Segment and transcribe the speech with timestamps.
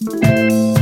[0.00, 0.81] Música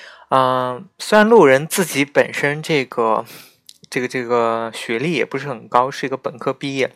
[0.33, 3.25] 嗯，虽然路人自己本身这个
[3.89, 6.95] 这个这个学历也不是很高，是一个本科毕业，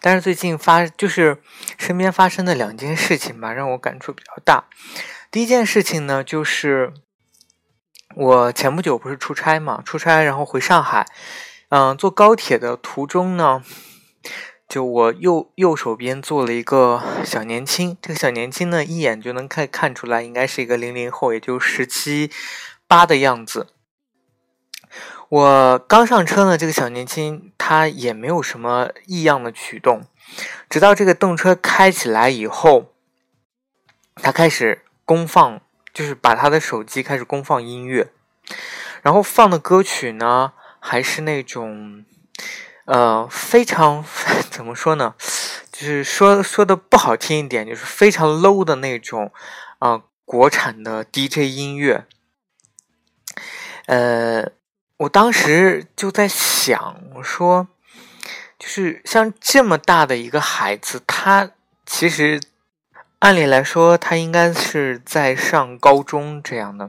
[0.00, 1.42] 但是最近发就是
[1.76, 4.64] 身边发生的两件事情吧，让我感触比较大。
[5.30, 6.94] 第一件事情呢，就是
[8.16, 11.06] 我前不久不是出差嘛，出差然后回上海，
[11.68, 13.62] 嗯，坐高铁的途中呢。
[14.68, 22.30] 就我右右手边坐了一个小年轻，这个小年轻呢，一眼就能看看出来，应该是一个零零后，也就十七
[22.86, 23.68] 八的样子。
[25.30, 30.04] 我刚上车呢，这个小年轻他也没有什么异样的举动，
[30.68, 32.92] 直到这个动车开起来以后，
[34.16, 35.62] 他开始公放，
[35.94, 38.12] 就是把他的手机开始公放音乐，
[39.00, 42.04] 然后放的歌曲呢，还是那种。
[42.88, 44.02] 呃，非常
[44.50, 45.14] 怎么说呢？
[45.70, 49.30] 就是说说的不好听一点，就是非常 low 的那种
[49.78, 52.06] 啊，国产的 DJ 音乐。
[53.84, 54.50] 呃，
[54.96, 57.68] 我当时就在想，我说，
[58.58, 61.50] 就是像这么大的一个孩子，他
[61.84, 62.40] 其实
[63.18, 66.88] 按理来说，他应该是在上高中这样的。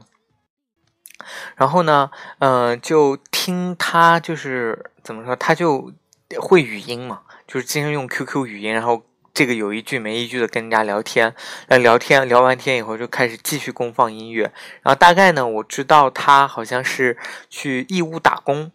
[1.54, 5.92] 然后呢，嗯，就听他就是怎么说，他就
[6.38, 9.02] 会语音嘛，就是经常用 QQ 语音，然后
[9.32, 11.34] 这个有一句没一句的跟人家聊天，
[11.68, 14.52] 呃，聊天聊完天以后就开始继续公放音乐，
[14.82, 17.16] 然后大概呢，我知道他好像是
[17.48, 18.72] 去义乌打工，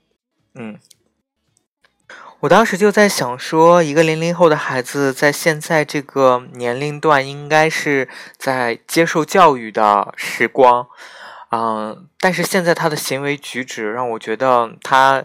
[0.53, 0.79] 嗯，
[2.41, 10.87] 我当时就在想说，一个零零后的孩子在现在这个年龄段，应该是在接受教育的时光。
[11.51, 15.23] 嗯，但是现在他的行为举止让我觉得他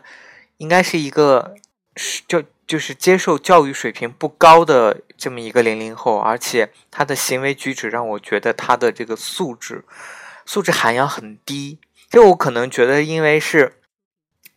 [0.61, 1.55] 应该是一个
[1.97, 9.87] 是就就是接受教育水平不高的这么一个零零后，而且他的行为举止让我觉得他的这个素质
[10.45, 11.79] 素质涵养很低。
[12.11, 13.81] 就我可能觉得，因为是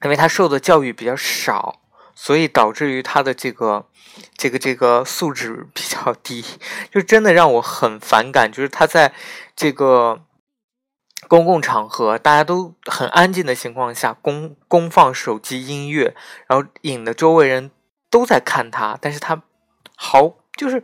[0.04, 1.80] 因为他受的教育比较少，
[2.14, 3.88] 所以导致于他的这个
[4.36, 6.44] 这个这个素质比较低，
[6.92, 8.52] 就真的让我很反感。
[8.52, 9.14] 就是他在
[9.56, 10.22] 这个。
[11.34, 17.72] 公共场合，大家都很安静的情况下，公公放手机音乐，然后引得周围人
[18.12, 19.42] 都在看他，但是他
[19.96, 20.84] 毫就是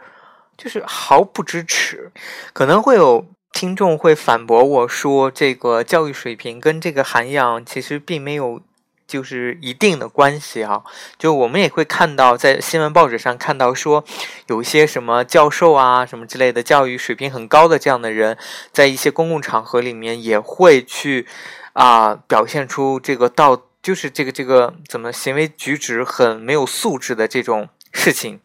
[0.58, 2.12] 就是毫不支持。
[2.52, 8.60] 可能会有听众会反驳我说，这个教育水平跟这个涵养其实并没有。
[9.10, 10.84] 就是一定的关系啊，
[11.18, 14.06] 就我们也会看到，在新闻报纸上看到说，
[14.46, 18.38] 有一些什么教授啊，什么之类的教育水平很高的这样的人，
[18.72, 21.26] 在一些公共场合里面也会去
[21.74, 28.40] 啊表现出这个道，就是这个这个怎么行为举止很没有素质的这种事情。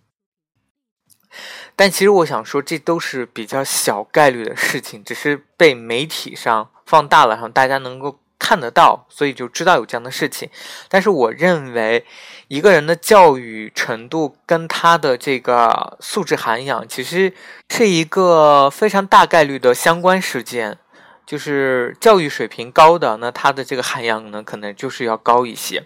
[1.77, 8.19] 但其实我想说，这都是比较小概率的事情，只是被媒体上放大了，让大家能够。
[8.45, 10.51] 看得到，所以就知道有这样的事情。
[10.91, 12.05] 但是我认为，
[12.49, 17.33] 一个人的教育程度跟他的这个素质涵养，其实
[17.71, 20.77] 是一个非常大概率的相关事件。
[21.25, 25.85] 就是教育水平高的，那他的这个涵养呢，可能就是要高一些。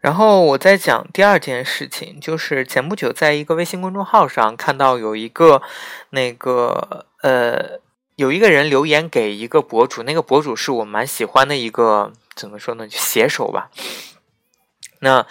[0.00, 5.62] 然后我在讲第二件事情，就是前不久在一个微信公众号上看到有一个
[6.10, 7.78] 那个呃。
[8.18, 13.70] 有一个人留言给一个博主，那个博主是我蛮喜欢的一个，怎么说呢，写手吧。
[14.98, 15.24] 那，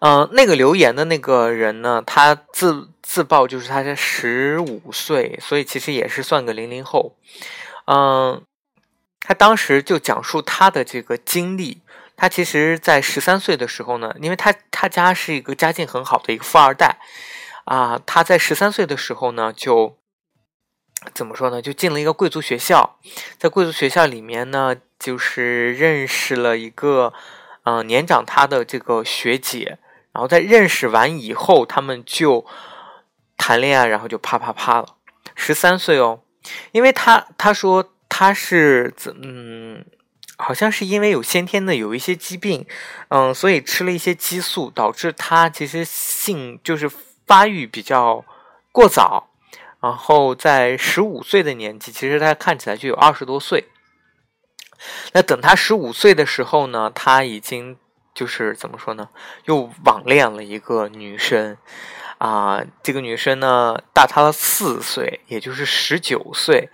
[0.00, 7.14] 嗯，那个留言的那个人呢，他自自曝就是他才十五岁，所以其实也是算个零零后。
[7.86, 8.42] 嗯，
[9.20, 11.82] 他当时就讲述他的这个经历。
[12.16, 16.98] 他其实，在十三岁的时候呢，因为他他家是一个家境很好的一个富二代
[17.66, 19.96] 啊，他在十三岁的时候呢就。
[21.12, 21.60] 怎么说呢？
[21.60, 22.98] 就进了一个贵族学校，
[23.38, 27.12] 在贵族学校里面呢，就是认识了一个
[27.64, 29.78] 嗯年长他的这个学姐，
[30.12, 32.46] 然后在认识完以后，他们就
[33.36, 34.86] 谈恋爱，然后就啪啪啪了。
[35.34, 36.20] 十三岁哦，
[36.72, 39.84] 因为他他说他是怎嗯。
[40.36, 42.66] 好像是因为有先天的有一些疾病，
[43.06, 46.90] 嗯，所以吃了一些激素，导致他其实性就是
[47.24, 48.24] 发育比较
[48.72, 49.28] 过早。
[49.84, 53.68] 然后在十五岁的年纪，其实他看起来就有二十多岁。
[55.12, 57.76] 那等他十五岁的时候呢，他已经
[58.14, 59.10] 就是怎么说呢，
[59.44, 61.58] 又网恋了一个女生
[62.16, 62.64] 啊。
[62.82, 66.70] 这个女生呢，大他了四岁，也就是十九岁。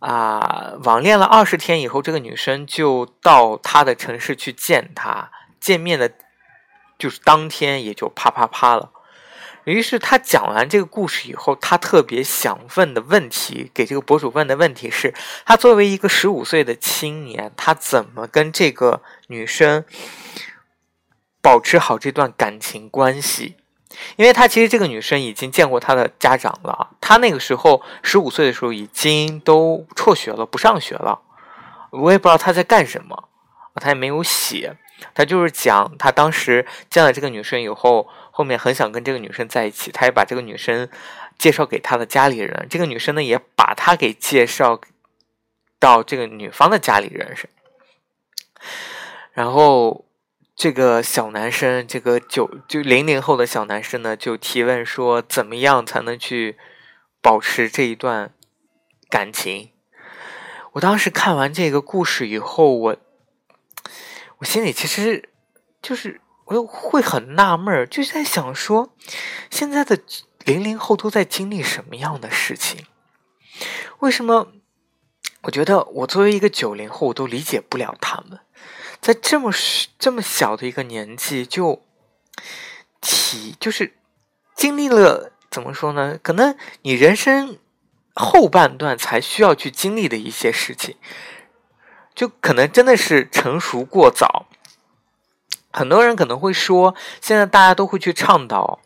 [0.00, 5.30] 啊，网恋了二十天以后，这个女生就到他的城市去见他。
[5.58, 6.12] 见面的，
[6.98, 8.92] 就是当天也就啪啪啪了。
[9.70, 15.14] 于是他讲完这个故事以后，他特别想问的问题，给这个博主问的问题是：
[15.46, 19.84] 他作为一个十五岁的青年，他怎么跟这个女生
[21.40, 23.56] 保持好这段感情关系？
[24.16, 31.20] 因为他其实这个女生已经见过他的家长了，他那个时候十五岁的时候已经都辍学了，不上学了。
[31.90, 33.28] 我也不知道他在干什么，
[33.74, 34.76] 他也没有写。
[35.14, 38.06] 他就是讲他当时见了这个女生以后，
[38.40, 40.88] 后面很想跟这个女生在一起，他也把这个女生
[41.36, 44.80] 介绍给他的家里人，这个女生呢也把他给介绍
[45.78, 47.36] 到这个女方的家里人，
[49.34, 50.06] 然后。
[50.56, 56.58] 这个小男生，这个九就零零后的小男生呢，就提问说：“怎么样才能去
[57.22, 58.34] 保持这一段
[59.08, 59.70] 感情？”
[60.72, 62.96] 我当时看完这个故事以后，我
[64.40, 65.30] 我心里其实
[65.80, 66.20] 就是
[66.50, 68.92] 我又会很纳闷儿，就在想说，
[69.50, 70.00] 现在的
[70.44, 72.86] 零零后都在经历什么样的事情？
[74.00, 74.48] 为什么？
[75.42, 78.40] 我觉得我作为一个九零后，我都理解不了他们。
[79.00, 79.52] 在这么
[79.96, 81.82] 这么小的一个年纪就
[83.00, 83.94] 体就是
[84.56, 86.18] 经历了怎么说呢？
[86.20, 87.58] 可能你人生
[88.12, 90.96] 后半段才需要去经历的一些事情，
[92.12, 94.48] 就可能真的是成熟过早。
[95.72, 98.78] 很多人可能会说，现在大家都会去倡导。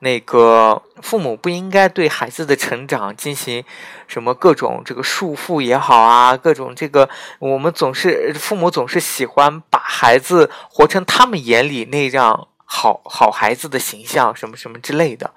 [0.00, 3.64] 那个父母不应该对孩子的成长进行
[4.06, 7.08] 什么各种这个束缚也好啊，各种这个
[7.38, 15.32] 我们总是父母总是喜欢把孩子活成他们眼里那样好好孩子的形象，什么什么之类的。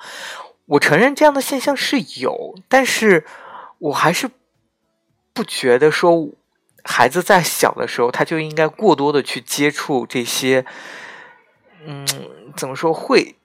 [0.66, 3.25] 我承认这样的现象是有，但是
[3.78, 4.30] 我还是
[5.34, 6.28] 不觉得说
[6.88, 10.64] 孩子在小的时候他就应该过多的去接触这些，
[11.84, 12.08] 嗯，
[12.56, 13.36] 怎么说会。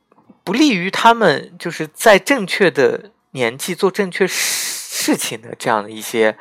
[0.44, 6.36] 不利于他们就是在正确的年纪做正确事情的这样的一些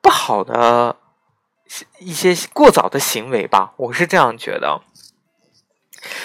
[0.00, 0.96] 不好的
[2.00, 4.82] 一些过早的行为吧，我是这样觉得。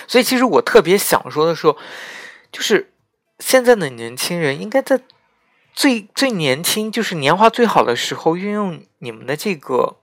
[0.08, 1.76] 所以，其实我特别想说的是，
[2.52, 2.92] 就是
[3.40, 5.02] 现在的年轻人应该在
[5.74, 9.99] 最最年轻，就是年华最好的时候，运用你们的这个。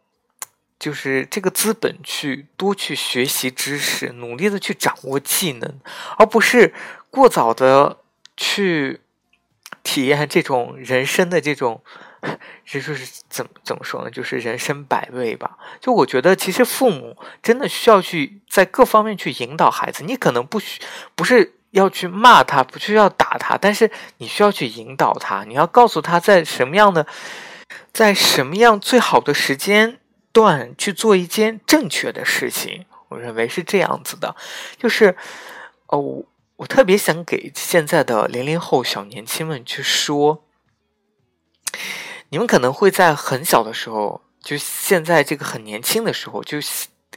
[0.79, 5.81] 就是这个资本去多去学习知识，努力的去掌握技能，
[6.19, 6.75] 而不是
[7.11, 7.99] 过早的
[8.37, 9.01] 去
[9.83, 11.83] 体验这种人生的这种，
[12.67, 14.11] 这就是怎么怎么说呢？
[14.11, 15.57] 就是人生百味吧。
[15.81, 20.05] 就我觉得，其实父母真的需要去在各方面去引导孩子。
[20.05, 20.81] 你可能不需
[21.15, 25.45] 不是要去骂他，不需要打他，但是你需要去引导他。
[25.45, 27.07] 你要告诉他在什么样的，
[27.93, 29.99] 在什么样最好的时间。
[30.37, 34.37] 段去做一件正确的事情，我认为是这样子的，
[34.77, 35.17] 就是，
[35.87, 36.27] 哦，我
[36.57, 40.45] 我特别想给现在的零零后小年轻们去说，
[42.29, 46.59] 你们可能会在很小的时候，就现在这个很年轻的时候，就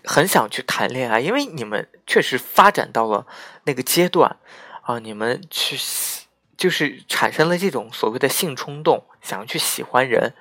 [0.05, 3.27] 很想去谈恋爱，因为你们确实发展到了
[3.65, 4.37] 那个阶段
[4.83, 5.77] 啊，你们去
[6.55, 10.33] 就是产生了这种所谓的性冲动，想要去喜欢人。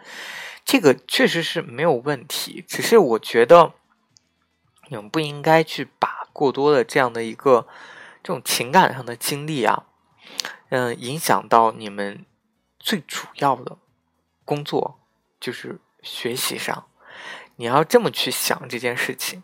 [0.68, 3.72] 这个确实是没有问题，只是我觉得
[4.88, 7.66] 你们不应该去把过多的这样的一个
[8.22, 9.86] 这种情感上的经历啊，
[10.68, 12.26] 嗯，影响到你们
[12.78, 13.78] 最主要的
[14.44, 15.00] 工作，
[15.40, 16.86] 就是学习上。
[17.56, 19.42] 你要这么去想这件事情，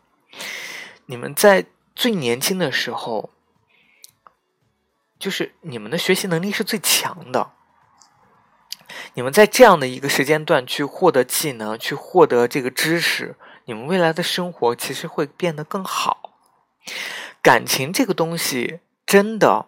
[1.06, 1.64] 你们在
[1.96, 3.30] 最年轻的时候，
[5.18, 7.53] 就是你们的学习能力是最强的。
[9.14, 16.36] 你们在这样的一个时间段去获得技能，去获得这个知识，你们未来的生活其实会变得更好。
[17.40, 19.66] 感情这个东西，真的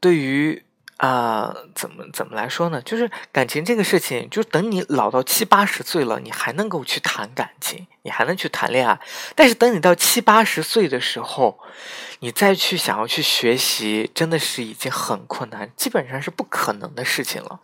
[0.00, 0.65] 对于
[0.98, 2.80] 啊，怎么怎么来说呢？
[2.80, 8.98] 就是感情这个事情，就等你老到七八十岁了，你还能够去谈感情，你还能去谈恋爱。
[9.34, 11.60] 但是等你到七八十岁的时候，
[12.20, 17.60] 你再去想要去学习，真的是已经很困难，基本上是不可能的事情了。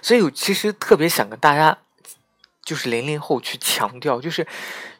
[0.00, 1.76] 所以，我其实特别想跟大家，
[2.64, 4.46] 就是零零后去强调，就是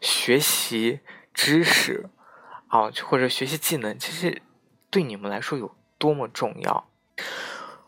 [0.02, 1.00] 学习
[1.32, 2.10] 知识
[2.68, 4.42] 啊，或者学习技能，其实
[4.90, 5.74] 对你们来说有。
[6.02, 6.88] 多么重要！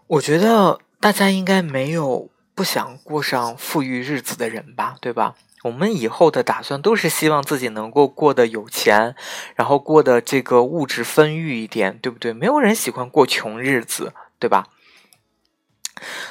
[0.06, 5.34] 我觉得大家应该没有不想过上富裕日子的人吧，对吧？
[5.64, 9.16] 我们以后的打算都是希望自己能够过得有钱，
[9.56, 12.32] 然后过得这个物质丰裕一点，对不对？
[12.32, 14.68] 没有人喜欢过穷日子，对吧？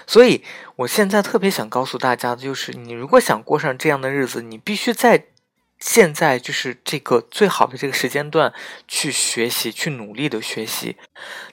[0.07, 0.41] 所以，
[0.77, 5.25] 我现在特别想告诉大家的就是，你如果想过上这样的日子，你必须在。
[5.85, 8.53] 现在就是这个最好的这个时间段
[8.87, 10.95] 去学习，去努力的学习。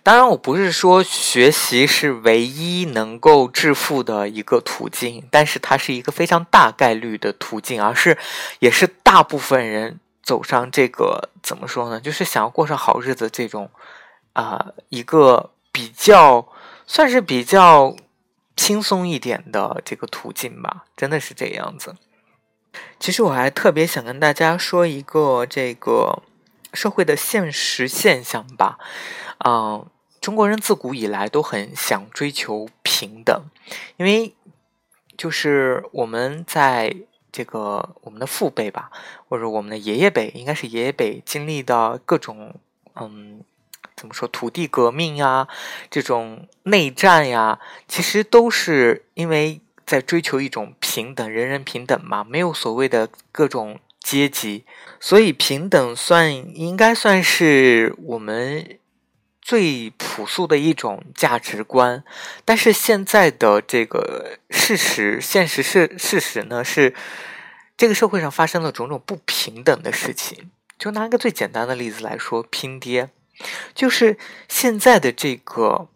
[0.05, 8.17] 当然，我不是说学习是唯一能够致富的一个途径，但是它是一个非常大概率的途径，而是
[8.61, 12.01] 也是大部分人走上这个怎么说呢？
[12.01, 13.69] 就是想要过上好日子这种
[14.35, 16.47] 啊一个比较
[16.87, 17.97] 算是比较
[18.57, 21.97] 轻松一点的这个途径吧，真的是这样子。
[22.99, 26.23] 其实我还特别想跟大家说一个这个
[26.73, 28.79] 社会的现实现象吧，
[29.45, 29.85] 嗯，
[30.21, 33.45] 中国人自古以来都很想追求平等，
[33.97, 34.35] 因为
[35.17, 36.95] 就是我们在
[37.33, 38.91] 这个我们的父辈吧，
[39.29, 42.55] 或者我们的爷爷辈，应该是爷爷辈经历的各种
[42.95, 43.43] 嗯，
[43.97, 45.49] 怎么说土地革命呀，
[45.91, 47.59] 这种内战呀，
[47.89, 49.61] 其实都是因为。
[49.87, 54.65] 在追求一种平等，人人平等嘛，没有所谓的各种阶级，
[54.99, 58.77] 所以平等算应该算是我们
[59.41, 62.03] 最朴素的一种价值观。
[62.45, 66.93] 但是现在的这个事实，现实是事实呢，是
[67.77, 70.51] 这个社会上发生了种种不平等的事情。
[70.77, 73.11] 就拿一个最简单的例子来说，拼爹，
[73.73, 74.19] 就是
[74.49, 75.87] 现在的这个。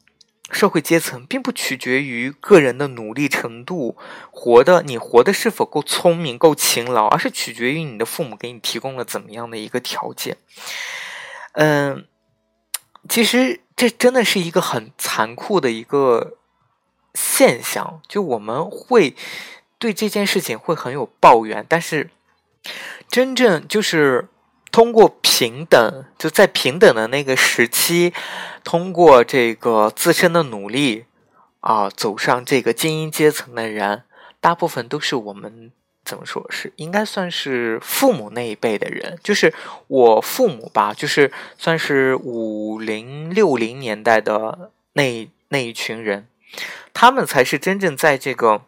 [0.55, 3.97] 社会阶层并不取决于个人的努力程度，
[4.31, 10.37] 活的你活的是否够聪明、够勤劳，而是取决于你的父母给你提供了怎么样的一个条件。
[11.53, 12.07] 嗯，
[13.09, 16.39] 其实这真的是一个很残酷的一个
[17.15, 19.15] 现象，就我们会
[19.79, 22.11] 对这件事情会很有抱怨，但是
[23.11, 24.29] 真正就是。
[24.75, 28.13] 通过平等，就在平等的那个时期，
[28.65, 31.05] 通过这个自身的努力
[31.61, 34.03] 啊，走上这个精英阶层的人，
[34.41, 35.71] 大部分都是我们
[36.05, 39.55] 怎么说是应该算是父母那一辈的人，就是
[39.87, 46.27] 我父母吧，就是算是五零六零年代的那那一群人，
[46.93, 48.63] 他们才是真正在这个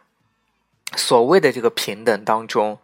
[0.94, 2.78] 所谓的这个平等当中，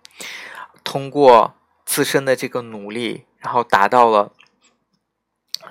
[0.82, 1.54] 通过。
[1.92, 4.32] 自身的这个努力，然后达到了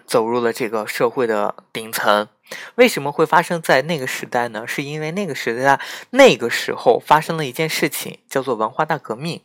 [0.06, 2.28] 走入了这个社会的顶层。
[2.76, 4.68] 为什么会发生在那个时代呢？
[4.68, 5.80] 是因为那个时代
[6.12, 9.42] 那个时候发生了一件事情，叫做文化大革命。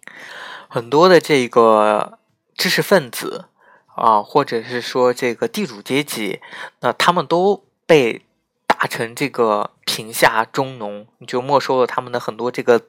[0.68, 2.18] 很多的这个
[2.54, 3.46] 知识分子
[3.94, 6.42] 啊，或者是说这个地主阶级，
[6.80, 8.20] 那他们都被
[8.66, 12.82] 打成这个贫下中农，你就没收了他们的很多这个。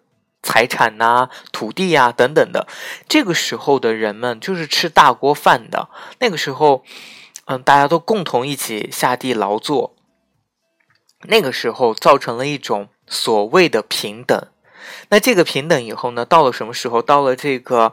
[0.43, 2.67] 财产呐，土地呀，等等的，
[3.07, 5.89] 这个时候的人们就是吃大锅饭的。
[6.19, 6.83] 那个时候，
[7.45, 9.95] 嗯，大家都共同一起下地劳作。
[11.23, 14.47] 那个时候造成了一种所谓的平等。
[15.09, 17.01] 那这个平等以后呢，到了什么时候？
[17.01, 17.91] 到了这个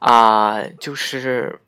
[0.00, 1.60] 啊，就是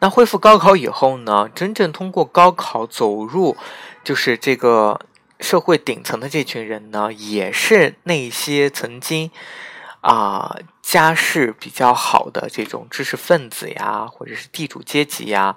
[0.00, 3.56] 那恢复高考以后呢，真正通过高考走入，
[4.04, 5.00] 就是这个。
[5.40, 9.30] 社会顶层的这群人呢，也是那些曾经
[10.00, 15.56] 啊家世比较好的这种知识分子呀，或者是地主阶级呀，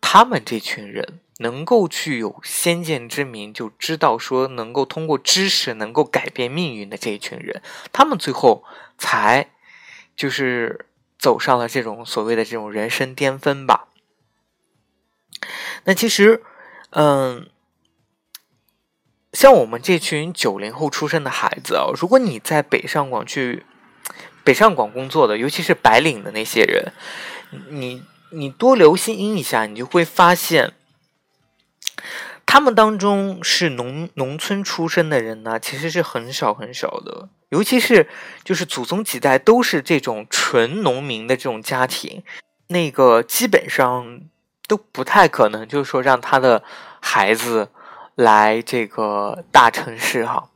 [0.00, 7.60] 他们这群人能够具有先见之明，就知道说能够通过知识能够改变命运的这一群人，
[7.92, 8.64] 他们最后
[8.96, 9.50] 才
[10.16, 10.86] 就是
[11.18, 13.88] 走上了这种所谓的这种人生巅峰吧。
[15.84, 16.42] 那其实，
[16.90, 17.50] 嗯。
[19.32, 23.64] 像我们这群九零后出生的孩子啊，如果你在北上广去
[24.42, 26.92] 北上广工作的，尤其是白领的那些人，
[27.68, 30.72] 你你多留心一下，你就会发现，
[32.44, 38.08] 他们当中是农农村出身的人呢，其实是很少很少的，尤其是
[38.42, 42.24] 就是祖宗几代都是这种纯农民的这种家庭，
[42.66, 44.22] 那个基本上
[44.66, 46.64] 都不太可能，就是说让他的
[46.98, 47.68] 孩子。
[48.20, 50.50] 来这个大城市哈。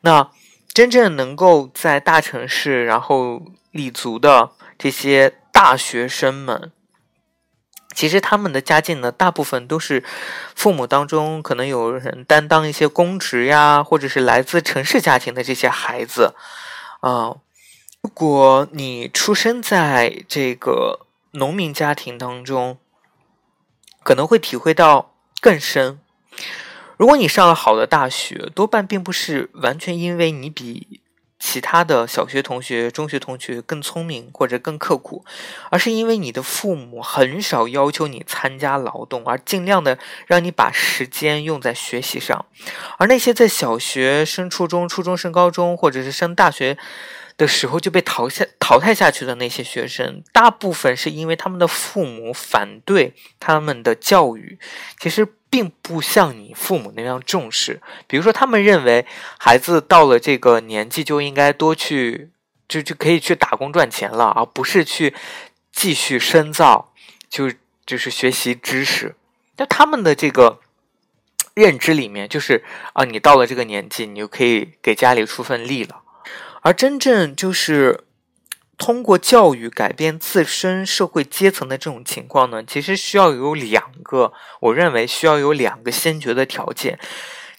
[0.00, 0.30] 那
[0.72, 6.72] 真正能够在大城市然后立足的这些大学生们。
[7.92, 10.04] 其实他们的家境呢，大部分都是
[10.54, 16.34] 父母当中可能有人担当一些公职呀，或者是来自城市家庭的这些孩子
[17.00, 17.36] 啊。
[18.00, 22.78] 如果你出生在这个农民家庭当中，
[24.02, 25.98] 可能会体会到更深。
[27.00, 31.00] 如果你上了好的大学，多半并不是完全因为你比。
[31.38, 35.24] 其他的小学同学、中学同学更聪明或者更刻苦，
[35.70, 42.44] 而是因为你的父母很少要求你参加劳动，而尽量的让你把时间用在学习上。
[42.98, 46.76] 而那些在小学升初中、初中升高中，或者是升大学
[47.38, 54.58] 的时候就被淘下淘汰下去的那些学生，大部分是因为他们的父母反对他们的教育。
[55.00, 55.26] 其实。
[55.50, 59.04] 并不像你父母那样重视，比如说，他们认为
[59.36, 62.30] 孩子到了这个年纪就应该多去，
[62.68, 65.12] 就就可以去打工赚钱了，而不是去
[65.72, 66.92] 继续深造，
[67.28, 67.52] 就
[67.84, 69.16] 就是学习知识。
[69.56, 70.60] 那他们的这个
[71.54, 76.02] 认知里面，就是啊，你到了这个年纪，你就可以给家里出份力了，
[76.62, 78.04] 而真正就是。
[78.80, 86.98] 通过教育改变自身社会阶层的这种情况呢，其实需要有两个，我认为需要有两个先决的条件。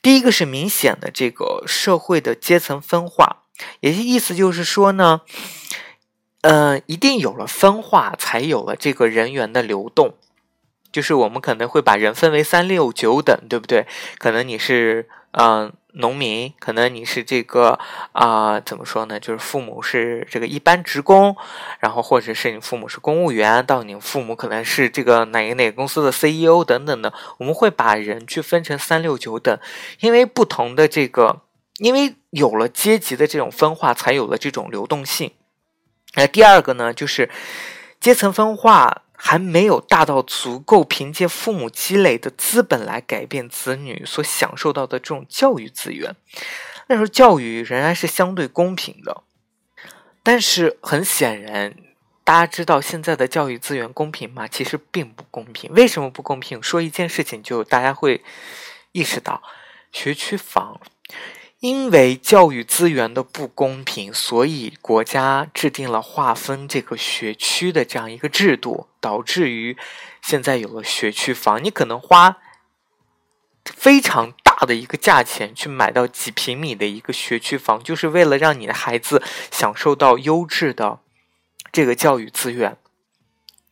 [0.01, 3.43] 第一个是明显的这个社会的阶层分化，
[3.81, 5.21] 也意思就是说呢，
[6.41, 10.15] 嗯，一定有了分化，才有了这个人员的流动。
[10.91, 13.85] 就是我们可能会把人分为三六九等，对不对？
[14.17, 15.71] 可能你是嗯。
[15.95, 17.77] 农民可能你是这个
[18.13, 19.19] 啊，怎么说呢？
[19.19, 21.35] 就是父母是这个一般职工，
[21.81, 27.11] 然后或者是你父母是公务员，到你父母可能是这个哪个哪个公司的 CEO 等等的。
[27.39, 29.59] 我们会把人去分成三六九等，
[29.99, 31.41] 因为不同的这个，
[31.79, 35.33] 因为有了阶级的这种分化，才有了这种流动性。
[36.15, 37.29] 那第二个呢，就是
[37.99, 39.01] 阶层分化。
[39.23, 46.15] 还没有大到足够凭借父母积累的资本来改变子女所享受到的这种教育资源，
[46.87, 49.21] 那时候教育仍然是相对公平的。
[50.23, 51.75] 但是很显然，
[52.23, 54.47] 大家知道现在的教育资源公平吗？
[54.47, 55.71] 其实并不公平。
[55.71, 56.61] 为什么不公平？
[56.61, 58.23] 说一件事情，就大家会
[58.91, 59.43] 意识到
[59.91, 60.81] 学区房。
[61.61, 69.77] 因为教育资源的不公平，所以国家制定了划分这个学区的这样一个制度，导致于
[70.23, 71.63] 现在有了学区房。
[71.63, 72.37] 你可能花
[73.63, 79.21] 非常大的一个价钱去买到几平米的一个学区房，就是为了让你的孩子
[79.51, 80.99] 享受到优质的
[81.71, 82.75] 这个教育资源。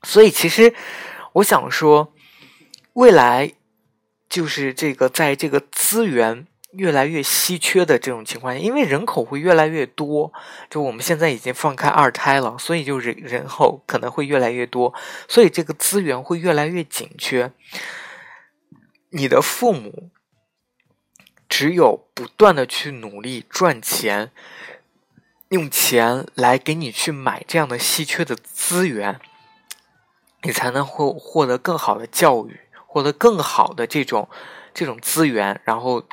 [0.03, 0.75] 所以，其实
[1.33, 2.13] 我想说，
[2.93, 3.53] 未来
[4.29, 6.45] 就是这个在这个资源。
[6.73, 10.31] 越来越稀缺的这种情况下，因为人口会越来越多，
[10.69, 14.93] 就我们现在已经放开二胎了，所以就人人口可能会越来越多，
[15.27, 17.51] 所以这个资源会越来越紧缺。
[19.09, 20.11] 你的父母
[21.47, 24.31] 只有不断的去努力赚钱，
[25.47, 29.19] 用钱来给你去买这样的稀缺的资源，
[30.43, 34.29] 你才能获获得更好的教育，获得更好的这种
[34.71, 36.03] 这种资源，然后。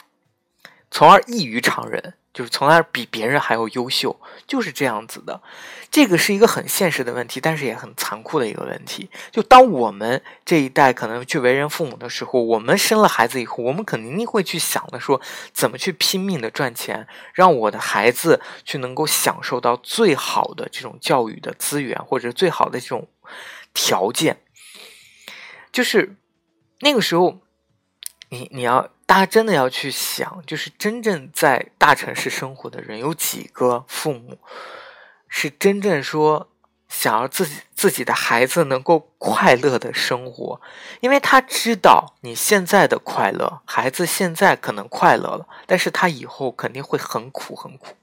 [0.90, 5.42] 从而异于常人，就是从而比别人还要优秀，就是这样子的。
[5.90, 9.11] 这个是一个很现实的问题，但是也很残酷的一个问题。
[9.31, 15.20] 就当我们这一代可能去为人父母的时候，我们生了孩子以后，我们肯定会去想的说，
[15.53, 23.09] 怎么去拼命的赚钱，让我的孩子去能够享受到最好的这种教育的资源，或者最好的这种
[23.72, 24.40] 条件。
[25.72, 26.16] 就是
[26.81, 27.40] 那个时候，
[28.31, 28.90] 你你要。
[29.07, 34.38] 大家真的要去想，就是真正在大城市生活的人，有几个父母
[35.29, 36.49] 是真正说
[36.88, 40.61] 想要自己自己的孩子能够快乐的生活？
[41.01, 47.95] 因为他知道你现在的快乐，孩子现在可能快乐了，但是他以后肯定会很苦很苦。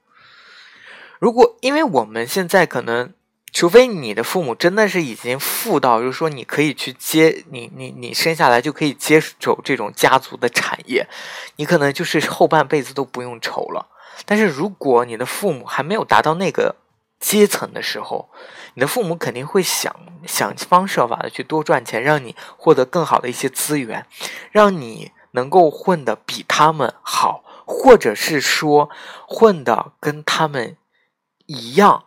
[1.19, 3.13] 如果因为我们现在可能。
[3.53, 11.07] 除非你的父母真的是已经富到，就是说你可以去接你你你生下来就可以接手这种家族的产业，
[11.57, 13.87] 你可能就是后半辈子都不用愁了。
[14.25, 16.75] 但是如果你的父母还没有达到那个
[17.19, 18.29] 阶层的时候，
[18.73, 24.05] 你的父母肯定会想想方设法的去多赚钱，让你获得更好的一些资源，
[24.51, 28.89] 让你能够混得比他们好，或者是说
[29.27, 30.75] 混得跟他们
[31.45, 32.05] 一样。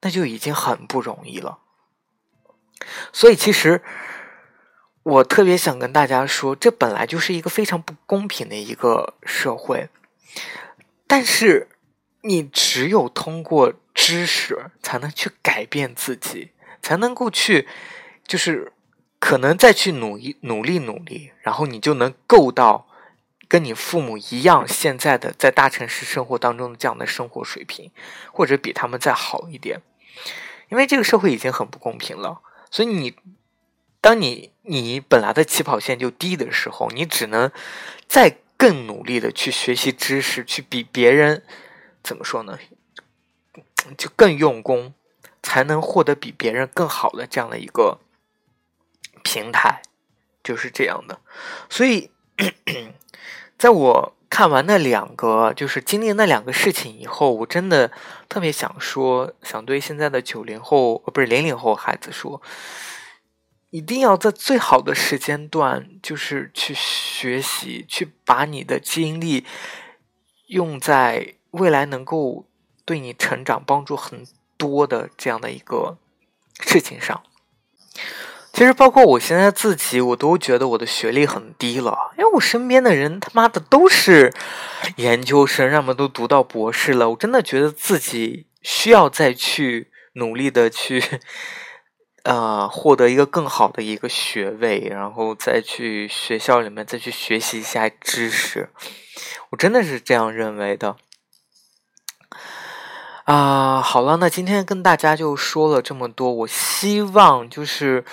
[0.00, 1.58] 那就已经很不容易了，
[3.12, 3.82] 所以其实
[5.02, 9.88] 我特别想跟大家说，这本来就是一个非常不公平的一个社会，
[11.06, 11.68] 但是
[12.20, 17.66] 你只有通过知识才能去改变自己，才能够去，
[18.26, 18.72] 就是
[19.18, 22.86] 可能再去努力努力努力，然后你就能够到
[23.48, 27.90] 跟你父母一样现在的在大城市生活当中的这样的生活水平，
[28.32, 29.80] 或者比他们再好一点，
[30.68, 33.16] 因为这个社会已经很不公平了，所以你。
[34.00, 37.50] 当你你本来的起跑线就低的时候，你只能
[38.06, 41.42] 再更努力的去学习知识，去比别人
[42.00, 42.56] 怎么说呢？
[43.98, 44.94] 就更用功，
[45.42, 47.98] 才能获得比别人更好的这样的一个
[49.24, 49.82] 平台，
[50.44, 51.18] 就是这样的。
[51.68, 52.12] 所以，
[53.58, 57.90] 在我看完那两个，就是经历那两个事情以后，我真的
[58.28, 62.40] 特别想说，想对现在的九零后，不是零零后孩子说。
[63.70, 69.44] 一定要在最好的时间段，就是去学习，去把你的精力
[70.46, 72.46] 用在未来能够
[72.86, 75.98] 对你成长帮助很多的这样的一个
[76.60, 77.22] 事情上。
[78.58, 84.34] 其实，包括我现在自己，我都觉得我的学历很低了，因为我身边的人他妈的都是
[84.96, 87.10] 研究生，要么都读到博士了。
[87.10, 91.00] 我真的觉得自己需要再去努力的去。
[92.24, 98.70] 呃，获得一个更好的一个学位，然后再去学校里面再去学习一下知识，
[99.50, 100.96] 我真的是这样认为的。
[103.24, 108.04] 啊，好了，那今天跟大家就说了这么多，我希望就是，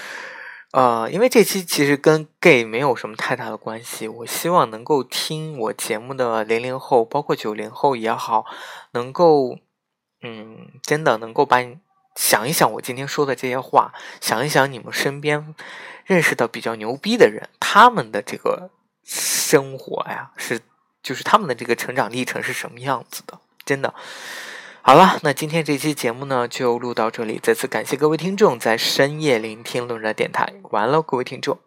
[0.75, 8.45] 呃，因为这期其实跟 gay 没有什么太大的关系，我希望能够听我节目的零零后，包括九零后也好，
[8.91, 9.57] 能够，
[10.21, 11.77] 嗯，真的能够把你。
[12.15, 15.55] 想一想我今天说的这些话，想一想你们身边
[16.03, 18.69] 认识的比较牛逼的人，他们的这个
[19.05, 20.59] 生活呀，是
[21.01, 23.39] 就是他们的这个成长历程是什么样子的？
[23.63, 23.93] 真的，
[24.88, 31.58] 好了，那今天这期节目呢就录到这里，再次感谢各位听众在深夜聆听论热电台，晚安了，各位听众。